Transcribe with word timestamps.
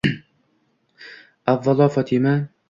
Avvalo 1.53 1.87
Fotima... 1.99 2.35